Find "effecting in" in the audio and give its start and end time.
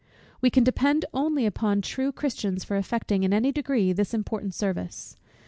2.75-3.33